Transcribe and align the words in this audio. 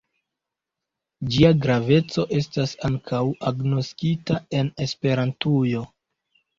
Ĝia 1.35 1.51
graveco 1.65 2.27
estas 2.39 2.75
ankaŭ 2.91 3.23
agnoskita 3.53 4.43
en 4.63 4.77
Esperantujo. 4.89 5.89